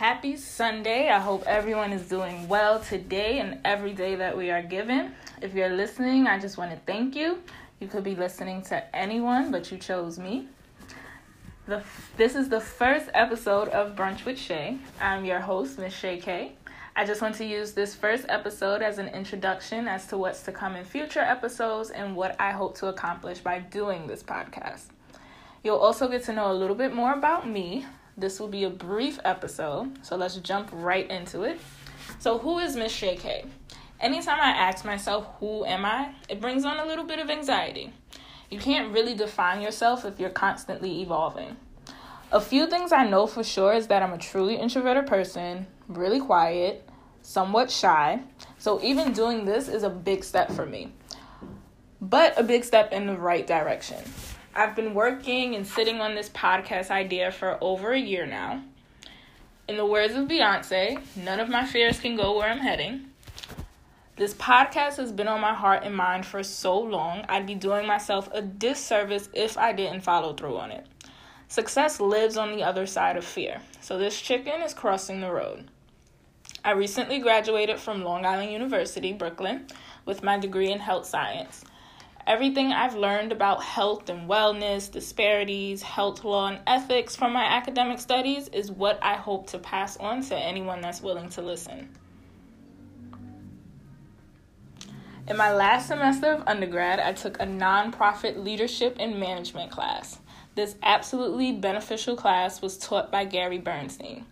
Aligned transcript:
Happy 0.00 0.34
Sunday. 0.34 1.10
I 1.10 1.18
hope 1.18 1.44
everyone 1.46 1.92
is 1.92 2.08
doing 2.08 2.48
well 2.48 2.80
today 2.80 3.38
and 3.38 3.58
every 3.66 3.92
day 3.92 4.14
that 4.14 4.34
we 4.34 4.50
are 4.50 4.62
given. 4.62 5.14
If 5.42 5.52
you're 5.52 5.68
listening, 5.68 6.26
I 6.26 6.38
just 6.38 6.56
want 6.56 6.70
to 6.70 6.78
thank 6.86 7.14
you. 7.14 7.42
You 7.80 7.86
could 7.86 8.02
be 8.02 8.14
listening 8.14 8.62
to 8.62 8.96
anyone, 8.96 9.50
but 9.50 9.70
you 9.70 9.76
chose 9.76 10.18
me. 10.18 10.48
The, 11.66 11.82
this 12.16 12.34
is 12.34 12.48
the 12.48 12.62
first 12.62 13.10
episode 13.12 13.68
of 13.68 13.94
Brunch 13.94 14.24
with 14.24 14.38
Chey. 14.38 14.78
I'm 15.02 15.26
your 15.26 15.40
host, 15.40 15.78
Miss 15.78 16.00
Chey 16.00 16.16
K. 16.16 16.52
I 16.96 17.04
just 17.04 17.20
want 17.20 17.34
to 17.34 17.44
use 17.44 17.72
this 17.72 17.94
first 17.94 18.24
episode 18.30 18.80
as 18.80 18.96
an 18.96 19.08
introduction 19.08 19.86
as 19.86 20.06
to 20.06 20.16
what's 20.16 20.40
to 20.44 20.50
come 20.50 20.76
in 20.76 20.84
future 20.86 21.20
episodes 21.20 21.90
and 21.90 22.16
what 22.16 22.40
I 22.40 22.52
hope 22.52 22.74
to 22.78 22.86
accomplish 22.86 23.40
by 23.40 23.58
doing 23.58 24.06
this 24.06 24.22
podcast. 24.22 24.84
You'll 25.62 25.76
also 25.76 26.08
get 26.08 26.24
to 26.24 26.32
know 26.32 26.50
a 26.50 26.54
little 26.54 26.74
bit 26.74 26.94
more 26.94 27.12
about 27.12 27.46
me. 27.46 27.84
This 28.20 28.38
will 28.38 28.48
be 28.48 28.64
a 28.64 28.70
brief 28.70 29.18
episode, 29.24 30.04
so 30.04 30.14
let's 30.14 30.36
jump 30.36 30.68
right 30.74 31.10
into 31.10 31.40
it. 31.44 31.58
So, 32.18 32.36
who 32.36 32.58
is 32.58 32.76
Miss 32.76 32.94
Chey 32.94 33.16
K? 33.16 33.46
Anytime 33.98 34.38
I 34.38 34.50
ask 34.50 34.84
myself, 34.84 35.26
who 35.40 35.64
am 35.64 35.86
I, 35.86 36.10
it 36.28 36.38
brings 36.38 36.66
on 36.66 36.76
a 36.76 36.84
little 36.84 37.06
bit 37.06 37.18
of 37.18 37.30
anxiety. 37.30 37.94
You 38.50 38.58
can't 38.58 38.92
really 38.92 39.14
define 39.14 39.62
yourself 39.62 40.04
if 40.04 40.20
you're 40.20 40.28
constantly 40.28 41.00
evolving. 41.00 41.56
A 42.30 42.42
few 42.42 42.68
things 42.68 42.92
I 42.92 43.08
know 43.08 43.26
for 43.26 43.42
sure 43.42 43.72
is 43.72 43.86
that 43.86 44.02
I'm 44.02 44.12
a 44.12 44.18
truly 44.18 44.56
introverted 44.56 45.06
person, 45.06 45.66
really 45.88 46.20
quiet, 46.20 46.86
somewhat 47.22 47.70
shy. 47.70 48.20
So 48.58 48.82
even 48.82 49.14
doing 49.14 49.46
this 49.46 49.66
is 49.66 49.82
a 49.82 49.88
big 49.88 50.24
step 50.24 50.52
for 50.52 50.66
me, 50.66 50.92
but 52.02 52.38
a 52.38 52.42
big 52.42 52.64
step 52.64 52.92
in 52.92 53.06
the 53.06 53.16
right 53.16 53.46
direction. 53.46 54.02
I've 54.52 54.74
been 54.74 54.94
working 54.94 55.54
and 55.54 55.64
sitting 55.64 56.00
on 56.00 56.16
this 56.16 56.28
podcast 56.28 56.90
idea 56.90 57.30
for 57.30 57.56
over 57.60 57.92
a 57.92 58.00
year 58.00 58.26
now. 58.26 58.64
In 59.68 59.76
the 59.76 59.86
words 59.86 60.16
of 60.16 60.26
Beyonce, 60.26 61.00
none 61.16 61.38
of 61.38 61.48
my 61.48 61.64
fears 61.64 62.00
can 62.00 62.16
go 62.16 62.36
where 62.36 62.48
I'm 62.48 62.58
heading. 62.58 63.06
This 64.16 64.34
podcast 64.34 64.96
has 64.96 65.12
been 65.12 65.28
on 65.28 65.40
my 65.40 65.54
heart 65.54 65.84
and 65.84 65.94
mind 65.94 66.26
for 66.26 66.42
so 66.42 66.76
long, 66.76 67.24
I'd 67.28 67.46
be 67.46 67.54
doing 67.54 67.86
myself 67.86 68.28
a 68.32 68.42
disservice 68.42 69.28
if 69.32 69.56
I 69.56 69.72
didn't 69.72 70.00
follow 70.00 70.34
through 70.34 70.58
on 70.58 70.72
it. 70.72 70.84
Success 71.46 72.00
lives 72.00 72.36
on 72.36 72.50
the 72.50 72.64
other 72.64 72.86
side 72.86 73.16
of 73.16 73.24
fear, 73.24 73.60
so 73.80 73.98
this 73.98 74.20
chicken 74.20 74.62
is 74.62 74.74
crossing 74.74 75.20
the 75.20 75.30
road. 75.30 75.70
I 76.64 76.72
recently 76.72 77.20
graduated 77.20 77.78
from 77.78 78.02
Long 78.02 78.26
Island 78.26 78.50
University, 78.50 79.12
Brooklyn, 79.12 79.68
with 80.04 80.24
my 80.24 80.38
degree 80.38 80.72
in 80.72 80.80
health 80.80 81.06
science. 81.06 81.64
Everything 82.26 82.72
I've 82.72 82.94
learned 82.94 83.32
about 83.32 83.62
health 83.62 84.08
and 84.08 84.28
wellness, 84.28 84.90
disparities, 84.90 85.82
health 85.82 86.24
law, 86.24 86.48
and 86.48 86.60
ethics 86.66 87.16
from 87.16 87.32
my 87.32 87.44
academic 87.44 87.98
studies 87.98 88.48
is 88.48 88.70
what 88.70 88.98
I 89.02 89.14
hope 89.14 89.48
to 89.48 89.58
pass 89.58 89.96
on 89.96 90.22
to 90.24 90.36
anyone 90.36 90.80
that's 90.80 91.00
willing 91.00 91.30
to 91.30 91.42
listen. 91.42 91.88
In 95.28 95.36
my 95.36 95.52
last 95.52 95.86
semester 95.86 96.32
of 96.32 96.42
undergrad, 96.46 96.98
I 96.98 97.12
took 97.12 97.40
a 97.40 97.46
nonprofit 97.46 98.42
leadership 98.42 98.96
and 98.98 99.20
management 99.20 99.70
class. 99.70 100.18
This 100.56 100.74
absolutely 100.82 101.52
beneficial 101.52 102.16
class 102.16 102.60
was 102.60 102.76
taught 102.76 103.12
by 103.12 103.24
Gary 103.24 103.58
Bernstein. 103.58 104.26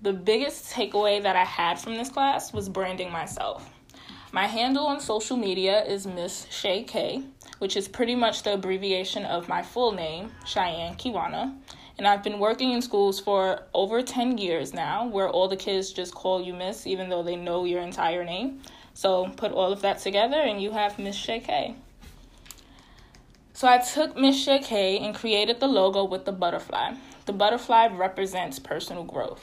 The 0.00 0.12
biggest 0.12 0.72
takeaway 0.72 1.20
that 1.22 1.34
I 1.34 1.44
had 1.44 1.80
from 1.80 1.94
this 1.94 2.08
class 2.08 2.52
was 2.52 2.68
branding 2.68 3.10
myself. 3.10 3.68
My 4.30 4.46
handle 4.46 4.86
on 4.86 5.00
social 5.00 5.38
media 5.38 5.82
is 5.84 6.06
Miss 6.06 6.46
Chey 6.50 6.82
K, 6.82 7.22
which 7.60 7.78
is 7.78 7.88
pretty 7.88 8.14
much 8.14 8.42
the 8.42 8.52
abbreviation 8.52 9.24
of 9.24 9.48
my 9.48 9.62
full 9.62 9.92
name, 9.92 10.32
Cheyenne 10.44 10.96
Kiwana. 10.96 11.56
And 11.96 12.06
I've 12.06 12.22
been 12.22 12.38
working 12.38 12.72
in 12.72 12.82
schools 12.82 13.18
for 13.18 13.62
over 13.72 14.02
10 14.02 14.36
years 14.36 14.74
now, 14.74 15.06
where 15.06 15.30
all 15.30 15.48
the 15.48 15.56
kids 15.56 15.94
just 15.94 16.14
call 16.14 16.42
you 16.42 16.52
Miss, 16.52 16.86
even 16.86 17.08
though 17.08 17.22
they 17.22 17.36
know 17.36 17.64
your 17.64 17.80
entire 17.80 18.22
name. 18.22 18.60
So 18.92 19.28
put 19.36 19.50
all 19.50 19.72
of 19.72 19.80
that 19.80 20.00
together, 20.00 20.38
and 20.38 20.60
you 20.60 20.72
have 20.72 20.98
Miss 20.98 21.18
Chey 21.18 21.40
K. 21.40 21.74
So 23.54 23.66
I 23.66 23.78
took 23.78 24.14
Miss 24.14 24.44
Chey 24.44 24.58
K 24.58 24.98
and 24.98 25.14
created 25.14 25.58
the 25.58 25.68
logo 25.68 26.04
with 26.04 26.26
the 26.26 26.32
butterfly. 26.32 26.92
The 27.24 27.32
butterfly 27.32 27.86
represents 27.86 28.58
personal 28.58 29.04
growth. 29.04 29.42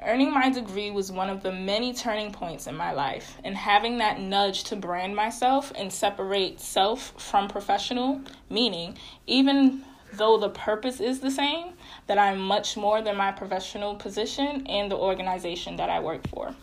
Earning 0.00 0.32
my 0.32 0.48
degree 0.48 0.92
was 0.92 1.10
one 1.10 1.28
of 1.28 1.42
the 1.42 1.50
many 1.50 1.92
turning 1.92 2.30
points 2.30 2.68
in 2.68 2.76
my 2.76 2.92
life, 2.92 3.36
and 3.42 3.56
having 3.56 3.98
that 3.98 4.20
nudge 4.20 4.62
to 4.64 4.76
brand 4.76 5.16
myself 5.16 5.72
and 5.74 5.92
separate 5.92 6.60
self 6.60 7.20
from 7.20 7.48
professional, 7.48 8.20
meaning 8.48 8.96
even 9.26 9.82
though 10.12 10.38
the 10.38 10.50
purpose 10.50 11.00
is 11.00 11.18
the 11.18 11.32
same, 11.32 11.72
that 12.06 12.16
I'm 12.16 12.38
much 12.38 12.76
more 12.76 13.02
than 13.02 13.16
my 13.16 13.32
professional 13.32 13.96
position 13.96 14.64
and 14.68 14.88
the 14.88 14.96
organization 14.96 15.76
that 15.76 15.90
I 15.90 15.98
work 15.98 16.28
for. 16.28 16.54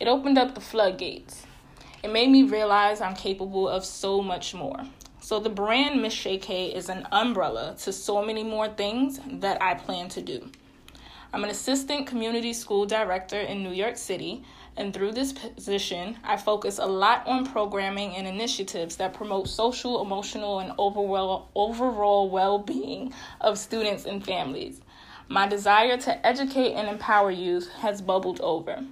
It 0.00 0.08
opened 0.08 0.38
up 0.38 0.54
the 0.54 0.60
floodgates. 0.62 1.44
It 2.02 2.10
made 2.10 2.30
me 2.30 2.44
realize 2.44 3.02
I'm 3.02 3.14
capable 3.14 3.68
of 3.68 3.84
so 3.84 4.22
much 4.22 4.54
more. 4.54 4.80
So 5.20 5.38
the 5.38 5.50
brand 5.50 6.00
Miss 6.00 6.14
Chey 6.14 6.38
K 6.38 6.74
is 6.74 6.88
an 6.88 7.06
umbrella 7.12 7.76
to 7.80 7.92
so 7.92 8.24
many 8.24 8.42
more 8.42 8.68
things 8.68 9.20
that 9.30 9.62
I 9.62 9.74
plan 9.74 10.08
to 10.08 10.22
do. 10.22 10.50
I'm 11.32 11.44
an 11.44 11.50
assistant 11.50 12.08
community 12.08 12.52
school 12.52 12.86
director 12.86 13.38
in 13.38 13.62
New 13.62 13.70
York 13.70 13.96
City, 13.96 14.42
and 14.76 14.92
through 14.92 15.12
this 15.12 15.32
position, 15.32 16.18
I 16.24 16.36
focus 16.36 16.78
a 16.78 16.86
lot 16.86 17.24
on 17.26 17.46
programming 17.46 18.16
and 18.16 18.26
initiatives 18.26 18.96
that 18.96 19.14
promote 19.14 19.48
social, 19.48 20.02
emotional, 20.02 20.58
and 20.58 20.72
overall, 20.76 21.48
overall 21.54 22.28
well 22.28 22.58
being 22.58 23.12
of 23.40 23.58
students 23.58 24.06
and 24.06 24.24
families. 24.24 24.80
My 25.28 25.46
desire 25.46 25.96
to 25.98 26.26
educate 26.26 26.72
and 26.72 26.88
empower 26.88 27.30
youth 27.30 27.68
has 27.78 28.02
bubbled 28.02 28.40
over. 28.40 28.84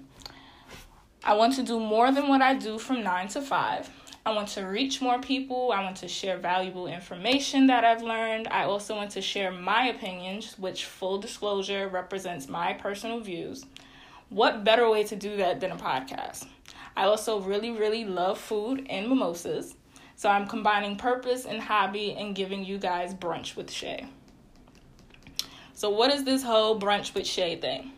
I 1.25 1.35
want 1.35 1.57
to 1.57 1.65
do 1.65 1.81
more 1.81 2.13
than 2.13 2.29
what 2.29 2.41
I 2.41 2.55
do 2.55 2.79
from 2.79 3.03
9 3.03 3.29
to 3.29 3.43
5. 3.43 3.91
I 4.27 4.33
want 4.33 4.49
to 4.49 4.63
reach 4.63 5.01
more 5.01 5.21
people. 5.21 5.73
I 5.73 5.83
want 5.83 5.97
to 5.99 6.09
share 6.09 6.37
valuable 6.37 6.87
information 6.87 7.67
that 7.69 7.85
I've 7.85 8.03
learned. 8.03 8.49
I 8.49 8.65
also 8.65 8.95
want 8.95 9.11
to 9.13 9.23
share 9.23 9.51
my 9.51 9.87
opinions, 9.89 10.59
which, 10.59 10.85
full 10.85 11.19
disclosure, 11.19 11.89
represents 11.89 12.49
my 12.49 12.75
personal 12.75 13.21
views. 13.21 13.65
What 14.29 14.65
better 14.65 14.91
way 14.91 15.05
to 15.05 15.17
do 15.17 15.37
that 15.39 15.61
than 15.61 15.73
a 15.73 15.77
podcast? 15.77 16.47
I 16.97 17.05
also 17.05 17.41
really, 17.41 17.71
really 17.71 18.05
love 18.05 18.39
food 18.39 18.87
and 18.91 19.09
mimosas. 19.09 19.75
So 20.17 20.29
I'm 20.29 20.49
combining 20.49 20.97
purpose 20.97 21.47
and 21.47 21.63
hobby 21.63 22.13
and 22.19 22.35
giving 22.35 22.65
you 22.65 22.77
guys 22.77 23.15
brunch 23.15 23.55
with 23.55 23.71
Chey. 23.71 24.07
So, 25.73 25.91
what 25.91 26.13
is 26.13 26.25
this 26.25 26.43
whole 26.43 26.79
brunch 26.79 27.15
with 27.15 27.25
Chey 27.25 27.55
thing? 27.55 27.93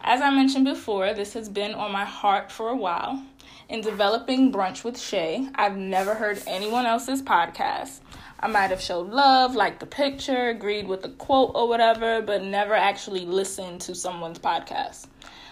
As 0.00 0.22
I 0.22 0.30
mentioned 0.30 0.64
before, 0.64 1.12
this 1.12 1.34
has 1.34 1.50
been 1.50 1.74
on 1.74 1.92
my 1.92 2.06
heart 2.06 2.50
for 2.50 2.70
a 2.70 2.76
while. 2.76 3.22
In 3.70 3.82
developing 3.82 4.50
Brunch 4.50 4.82
with 4.82 5.00
Chey, 5.00 5.46
I've 5.54 5.76
never 5.76 6.14
heard 6.14 6.42
anyone 6.48 6.86
else's 6.86 7.22
podcast. 7.22 8.00
I 8.40 8.48
might 8.48 8.70
have 8.70 8.80
showed 8.80 9.10
love, 9.10 9.54
liked 9.54 9.78
the 9.78 9.86
picture, 9.86 10.48
agreed 10.48 10.88
with 10.88 11.02
the 11.02 11.10
quote 11.10 11.52
or 11.54 11.68
whatever, 11.68 12.20
but 12.20 12.42
never 12.42 12.74
actually 12.74 13.24
listened 13.24 13.80
to 13.82 13.94
someone's 13.94 14.40
podcast. 14.40 15.06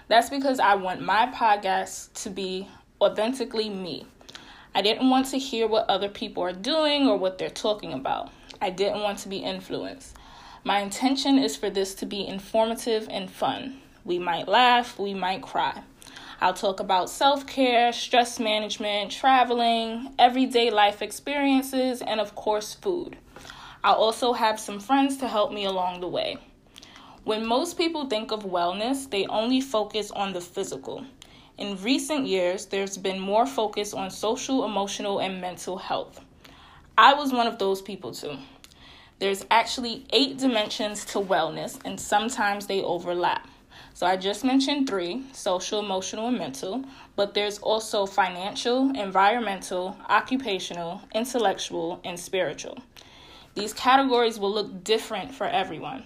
That's 0.08 0.30
because 0.30 0.58
I 0.58 0.74
want 0.74 1.00
my 1.00 1.28
podcast 1.32 2.12
to 2.24 2.30
be 2.30 2.68
authentically 3.00 3.70
me. 3.70 4.04
I 4.74 4.82
didn't 4.82 5.10
want 5.10 5.26
to 5.26 5.38
hear 5.38 5.68
what 5.68 5.88
other 5.88 6.08
people 6.08 6.42
are 6.42 6.52
doing 6.52 7.06
or 7.06 7.16
what 7.16 7.38
they're 7.38 7.48
talking 7.48 7.92
about. 7.92 8.32
I 8.60 8.70
didn't 8.70 9.02
want 9.02 9.20
to 9.20 9.28
be 9.28 9.38
influenced. 9.38 10.16
My 10.64 10.80
intention 10.80 11.38
is 11.38 11.54
for 11.54 11.70
this 11.70 11.94
to 11.94 12.04
be 12.04 12.26
informative 12.26 13.06
and 13.08 13.30
fun. 13.30 13.80
We 14.04 14.18
might 14.18 14.48
laugh, 14.48 14.98
we 14.98 15.14
might 15.14 15.42
cry. 15.42 15.84
I'll 16.40 16.54
talk 16.54 16.78
about 16.78 17.10
self 17.10 17.48
care, 17.48 17.92
stress 17.92 18.38
management, 18.38 19.10
traveling, 19.10 20.14
everyday 20.20 20.70
life 20.70 21.02
experiences, 21.02 22.00
and 22.00 22.20
of 22.20 22.36
course, 22.36 22.74
food. 22.74 23.16
I'll 23.82 23.96
also 23.96 24.32
have 24.34 24.60
some 24.60 24.78
friends 24.78 25.16
to 25.16 25.26
help 25.26 25.52
me 25.52 25.64
along 25.64 26.00
the 26.00 26.06
way. 26.06 26.38
When 27.24 27.44
most 27.44 27.76
people 27.76 28.06
think 28.06 28.30
of 28.30 28.44
wellness, 28.44 29.10
they 29.10 29.26
only 29.26 29.60
focus 29.60 30.12
on 30.12 30.32
the 30.32 30.40
physical. 30.40 31.04
In 31.58 31.76
recent 31.82 32.28
years, 32.28 32.66
there's 32.66 32.96
been 32.96 33.18
more 33.18 33.44
focus 33.44 33.92
on 33.92 34.08
social, 34.08 34.64
emotional, 34.64 35.18
and 35.18 35.40
mental 35.40 35.76
health. 35.76 36.20
I 36.96 37.14
was 37.14 37.32
one 37.32 37.48
of 37.48 37.58
those 37.58 37.82
people 37.82 38.12
too. 38.12 38.38
There's 39.18 39.44
actually 39.50 40.06
eight 40.10 40.38
dimensions 40.38 41.04
to 41.06 41.18
wellness, 41.18 41.80
and 41.84 42.00
sometimes 42.00 42.68
they 42.68 42.80
overlap. 42.80 43.48
So 43.94 44.06
I 44.06 44.16
just 44.16 44.44
mentioned 44.44 44.88
three 44.88 45.24
social, 45.32 45.80
emotional, 45.80 46.28
and 46.28 46.38
mental, 46.38 46.84
but 47.16 47.34
there's 47.34 47.58
also 47.58 48.06
financial, 48.06 48.90
environmental, 48.90 49.96
occupational, 50.08 51.02
intellectual, 51.14 52.00
and 52.04 52.18
spiritual. 52.18 52.78
These 53.54 53.72
categories 53.72 54.38
will 54.38 54.52
look 54.52 54.84
different 54.84 55.34
for 55.34 55.46
everyone. 55.46 56.04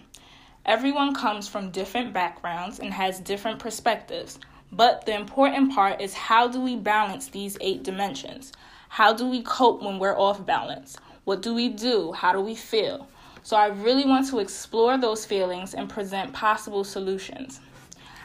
Everyone 0.64 1.14
comes 1.14 1.48
from 1.48 1.70
different 1.70 2.12
backgrounds 2.12 2.78
and 2.78 2.92
has 2.92 3.20
different 3.20 3.58
perspectives, 3.58 4.38
but 4.70 5.04
the 5.04 5.14
important 5.14 5.74
part 5.74 6.00
is 6.00 6.14
how 6.14 6.48
do 6.48 6.60
we 6.60 6.76
balance 6.76 7.28
these 7.28 7.58
eight 7.60 7.82
dimensions? 7.82 8.52
How 8.88 9.12
do 9.12 9.26
we 9.26 9.42
cope 9.42 9.82
when 9.82 9.98
we're 9.98 10.18
off 10.18 10.46
balance? 10.46 10.96
What 11.24 11.42
do 11.42 11.52
we 11.52 11.68
do? 11.68 12.12
How 12.12 12.32
do 12.32 12.40
we 12.40 12.54
feel? 12.54 13.08
So 13.44 13.56
I 13.56 13.66
really 13.66 14.04
want 14.04 14.28
to 14.28 14.38
explore 14.38 14.96
those 14.96 15.24
feelings 15.24 15.74
and 15.74 15.88
present 15.88 16.32
possible 16.32 16.84
solutions. 16.84 17.60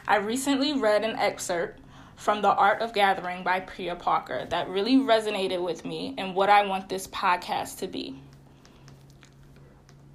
I 0.06 0.16
recently 0.16 0.72
read 0.72 1.04
an 1.04 1.16
excerpt 1.16 1.80
from 2.16 2.40
The 2.40 2.54
Art 2.54 2.80
of 2.80 2.92
Gathering 2.92 3.42
by 3.44 3.60
Priya 3.60 3.96
Parker 3.96 4.46
that 4.50 4.68
really 4.68 4.96
resonated 4.96 5.62
with 5.62 5.84
me 5.84 6.14
and 6.18 6.34
what 6.34 6.48
I 6.48 6.66
want 6.66 6.88
this 6.88 7.06
podcast 7.06 7.78
to 7.78 7.86
be. 7.86 8.20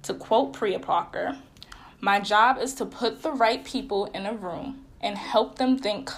To 0.02 0.14
quote 0.14 0.52
Priya 0.52 0.80
Parker, 0.80 1.38
my 2.00 2.20
job 2.20 2.58
is 2.58 2.74
to 2.74 2.84
put 2.84 3.22
the 3.22 3.32
right 3.32 3.64
people 3.64 4.06
in 4.06 4.26
a 4.26 4.34
room 4.34 4.84
and 5.00 5.16
help 5.16 5.56
them 5.56 5.78
think 5.78 6.10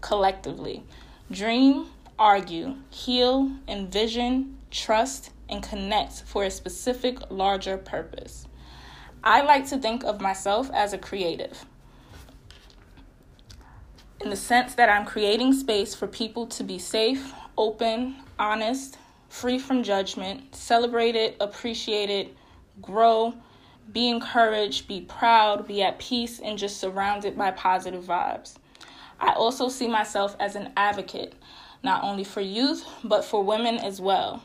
collectively, 0.00 0.82
dream, 1.30 1.86
argue, 2.18 2.76
heal, 2.90 3.50
envision, 3.68 4.58
trust, 4.70 5.30
and 5.48 5.62
connect 5.62 6.22
for 6.22 6.44
a 6.44 6.50
specific 6.50 7.18
larger 7.30 7.76
purpose. 7.76 8.46
I 9.22 9.42
like 9.42 9.66
to 9.68 9.78
think 9.78 10.04
of 10.04 10.20
myself 10.20 10.70
as 10.72 10.92
a 10.92 10.98
creative 10.98 11.64
in 14.24 14.30
the 14.30 14.36
sense 14.36 14.74
that 14.74 14.88
I'm 14.88 15.04
creating 15.04 15.52
space 15.52 15.94
for 15.94 16.06
people 16.06 16.46
to 16.46 16.64
be 16.64 16.78
safe, 16.78 17.34
open, 17.58 18.16
honest, 18.38 18.96
free 19.28 19.58
from 19.58 19.82
judgment, 19.82 20.54
celebrated, 20.56 21.34
appreciated, 21.40 22.30
grow, 22.80 23.34
be 23.92 24.08
encouraged, 24.08 24.88
be 24.88 25.02
proud, 25.02 25.68
be 25.68 25.82
at 25.82 25.98
peace, 25.98 26.40
and 26.40 26.56
just 26.56 26.78
surrounded 26.78 27.36
by 27.36 27.50
positive 27.50 28.04
vibes. 28.04 28.54
I 29.20 29.32
also 29.34 29.68
see 29.68 29.88
myself 29.88 30.36
as 30.40 30.56
an 30.56 30.72
advocate, 30.76 31.34
not 31.82 32.02
only 32.02 32.24
for 32.24 32.40
youth, 32.40 32.86
but 33.04 33.24
for 33.26 33.44
women 33.44 33.76
as 33.76 34.00
well. 34.00 34.42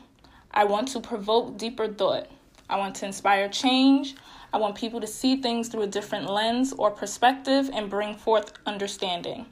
I 0.52 0.64
want 0.64 0.88
to 0.88 1.00
provoke 1.00 1.56
deeper 1.56 1.88
thought. 1.88 2.28
I 2.68 2.76
want 2.76 2.96
to 2.96 3.06
inspire 3.06 3.48
change. 3.48 4.16
I 4.52 4.58
want 4.58 4.74
people 4.74 5.00
to 5.00 5.06
see 5.06 5.40
things 5.40 5.68
through 5.68 5.82
a 5.82 5.86
different 5.86 6.28
lens 6.28 6.72
or 6.72 6.90
perspective 6.90 7.70
and 7.72 7.88
bring 7.88 8.14
forth 8.14 8.52
understanding. 8.66 9.46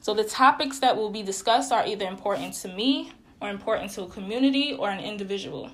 So 0.00 0.14
the 0.14 0.24
topics 0.24 0.80
that 0.80 0.96
will 0.96 1.10
be 1.10 1.22
discussed 1.22 1.70
are 1.70 1.86
either 1.86 2.06
important 2.06 2.54
to 2.54 2.68
me 2.68 3.12
or 3.40 3.50
important 3.50 3.92
to 3.92 4.02
a 4.02 4.08
community 4.08 4.74
or 4.76 4.90
an 4.90 4.98
individual. 4.98 5.70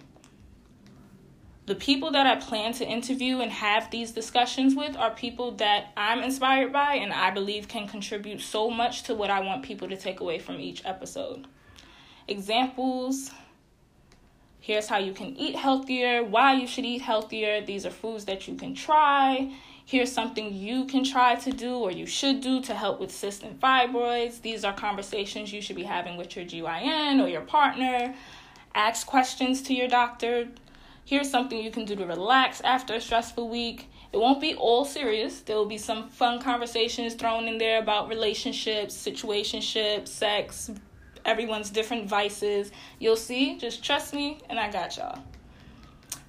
The 1.64 1.75
people 1.75 2.11
that 2.12 2.26
I 2.26 2.37
plan 2.37 2.73
to 2.75 2.87
interview 2.87 3.41
and 3.41 3.53
have 3.53 3.91
these 3.91 4.12
discussions 4.12 4.75
with 4.75 4.97
are 4.97 5.11
people 5.11 5.53
that 5.53 5.93
I'm 5.97 6.23
inspired 6.23 6.73
by 6.73 6.94
and 6.94 7.12
I 7.12 7.31
believe 7.31 7.69
can 7.69 7.87
contribute 7.87 8.41
so 8.41 8.71
much 8.71 9.03
to 9.05 9.14
what 9.14 9.29
I 9.29 9.41
want 9.41 9.62
people 9.62 9.88
to 9.88 9.97
take 9.97 10.21
away 10.21 10.38
from 10.38 10.56
each 10.56 10.82
episode. 10.87 11.47
Examples 12.26 13.32
here's 14.60 14.88
how 14.88 14.99
you 14.99 15.12
can 15.12 15.37
eat 15.37 15.56
healthier, 15.56 16.25
why 16.25 16.55
you 16.55 16.66
should 16.66 16.84
eat 16.84 17.02
healthier, 17.02 17.60
these 17.60 17.87
are 17.87 17.90
foods 17.90 18.25
that 18.26 18.49
you 18.49 18.55
can 18.55 18.75
try, 18.75 19.52
here's 19.88 20.12
something 20.12 20.52
you 20.52 20.84
can 20.84 21.02
try 21.02 21.34
to 21.34 21.50
do 21.50 21.76
or 21.76 21.90
you 21.90 22.05
should 22.05 22.43
do 22.43 22.60
to 22.60 22.75
help 22.75 23.00
with 23.00 23.10
cysts 23.10 23.43
and 23.43 23.58
fibroids. 23.58 24.43
These 24.43 24.62
are 24.62 24.75
conversations 24.75 25.50
you 25.50 25.62
should 25.62 25.76
be 25.76 25.84
having 25.84 26.19
with 26.19 26.37
your 26.37 26.44
GYN 26.44 27.25
or 27.25 27.28
your 27.28 27.40
partner. 27.40 28.14
Ask 28.75 29.06
questions 29.06 29.62
to 29.62 29.72
your 29.72 29.88
doctor. 29.88 30.49
Here's 31.06 31.31
something 31.31 31.58
you 31.58 31.70
can 31.70 31.87
do 31.87 31.96
to 31.96 32.04
relax 32.04 32.61
after 32.61 32.96
a 32.96 33.00
stressful 33.00 33.49
week. 33.49 33.88
It 34.12 34.19
won't 34.19 34.43
be 34.43 34.54
all 34.54 34.84
serious. 34.84 35.40
There 35.40 35.56
will 35.56 35.64
be 35.64 35.78
some 35.78 36.11
fun 36.11 36.38
conversations 36.38 37.14
thrown 37.14 37.49
in 37.49 37.56
there 37.56 37.81
about 37.81 38.11
relationships, 38.11 38.94
situationships, 38.94 40.08
sex, 40.08 40.70
everyone's 41.28 41.70
different 41.70 42.08
vices. 42.08 42.72
You'll 42.98 43.16
see. 43.16 43.58
Just 43.58 43.84
trust 43.84 44.14
me, 44.14 44.38
and 44.48 44.58
I 44.58 44.70
got 44.70 44.96
y'all. 44.96 45.19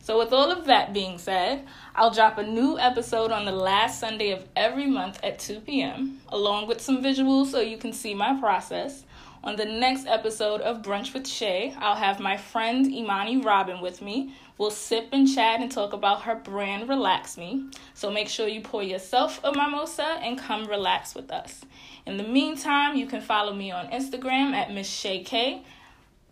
So, 0.01 0.17
with 0.17 0.33
all 0.33 0.51
of 0.51 0.65
that 0.65 0.91
being 0.91 1.17
said, 1.17 1.65
I'll 1.95 2.11
drop 2.11 2.37
a 2.37 2.43
new 2.43 2.77
episode 2.77 3.31
on 3.31 3.45
the 3.45 3.51
last 3.51 3.99
Sunday 3.99 4.31
of 4.31 4.43
every 4.55 4.87
month 4.87 5.19
at 5.23 5.39
2 5.39 5.61
p.m., 5.61 6.19
along 6.29 6.67
with 6.67 6.81
some 6.81 7.03
visuals 7.03 7.47
so 7.47 7.61
you 7.61 7.77
can 7.77 7.93
see 7.93 8.13
my 8.13 8.37
process. 8.39 9.03
On 9.43 9.55
the 9.55 9.65
next 9.65 10.05
episode 10.05 10.61
of 10.61 10.81
Brunch 10.81 11.13
with 11.13 11.25
Chey, 11.25 11.73
I'll 11.79 11.95
have 11.95 12.19
my 12.19 12.35
friend 12.35 12.85
Imani 12.85 13.37
Robin 13.37 13.79
with 13.79 14.01
me. 14.01 14.33
We'll 14.57 14.71
sip 14.71 15.09
and 15.13 15.33
chat 15.33 15.61
and 15.61 15.71
talk 15.71 15.93
about 15.93 16.23
her 16.23 16.35
brand 16.35 16.89
Relax 16.89 17.37
Me. 17.37 17.65
So 17.93 18.11
make 18.11 18.27
sure 18.27 18.47
you 18.47 18.59
pour 18.59 18.83
yourself 18.83 19.39
a 19.43 19.53
mimosa 19.53 20.19
and 20.21 20.37
come 20.37 20.65
relax 20.65 21.15
with 21.15 21.31
us. 21.31 21.61
In 22.05 22.17
the 22.17 22.23
meantime, 22.23 22.97
you 22.97 23.05
can 23.05 23.21
follow 23.21 23.53
me 23.53 23.71
on 23.71 23.87
Instagram 23.87 24.51
at 24.53 24.73
Miss 24.73 25.01
Chey 25.01 25.23
K 25.23 25.63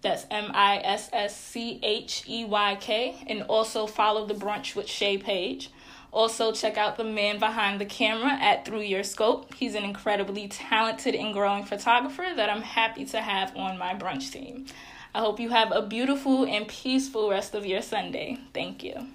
that's 0.01 0.25
M 0.29 0.51
I 0.53 0.77
S 0.77 1.09
S 1.11 1.35
C 1.35 1.79
H 1.81 2.23
E 2.27 2.45
Y 2.45 2.77
K. 2.79 3.15
And 3.27 3.43
also 3.43 3.87
follow 3.87 4.25
the 4.25 4.35
Brunch 4.35 4.75
with 4.75 4.87
Chey 4.87 5.17
page. 5.17 5.69
Also, 6.17 6.51
check 6.51 6.79
out 6.79 6.97
the 6.97 7.03
man 7.03 7.37
behind 7.37 7.79
the 7.79 7.85
camera 7.85 8.31
at 8.41 8.65
Through 8.65 8.81
Your 8.81 9.03
Scope. 9.03 9.53
He's 9.53 9.75
an 9.75 9.83
incredibly 9.83 10.47
talented 10.47 11.13
and 11.13 11.31
growing 11.31 11.63
photographer 11.63 12.25
that 12.35 12.49
I'm 12.49 12.63
happy 12.63 13.05
to 13.05 13.21
have 13.21 13.55
on 13.55 13.77
my 13.77 13.93
brunch 13.93 14.31
team. 14.31 14.65
I 15.13 15.19
hope 15.19 15.39
you 15.39 15.49
have 15.49 15.71
a 15.71 15.83
beautiful 15.83 16.43
and 16.43 16.67
peaceful 16.67 17.29
rest 17.29 17.53
of 17.53 17.67
your 17.67 17.83
Sunday. 17.83 18.39
Thank 18.51 18.83
you. 18.83 19.09